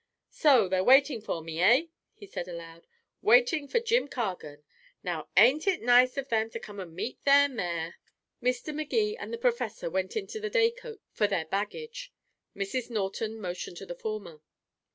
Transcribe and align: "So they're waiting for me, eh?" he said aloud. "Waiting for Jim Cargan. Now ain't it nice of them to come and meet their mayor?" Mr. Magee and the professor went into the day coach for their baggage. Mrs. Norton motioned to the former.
"So 0.31 0.67
they're 0.67 0.83
waiting 0.83 1.21
for 1.21 1.43
me, 1.43 1.61
eh?" 1.61 1.83
he 2.15 2.25
said 2.25 2.47
aloud. 2.47 2.87
"Waiting 3.21 3.67
for 3.67 3.79
Jim 3.79 4.07
Cargan. 4.07 4.63
Now 5.03 5.29
ain't 5.37 5.67
it 5.67 5.83
nice 5.83 6.17
of 6.17 6.29
them 6.29 6.49
to 6.49 6.59
come 6.59 6.79
and 6.79 6.95
meet 6.95 7.23
their 7.23 7.47
mayor?" 7.47 7.97
Mr. 8.41 8.73
Magee 8.73 9.15
and 9.15 9.31
the 9.31 9.37
professor 9.37 9.91
went 9.91 10.17
into 10.17 10.39
the 10.39 10.49
day 10.49 10.71
coach 10.71 10.97
for 11.11 11.27
their 11.27 11.45
baggage. 11.45 12.11
Mrs. 12.55 12.89
Norton 12.89 13.39
motioned 13.39 13.77
to 13.77 13.85
the 13.85 13.93
former. 13.93 14.41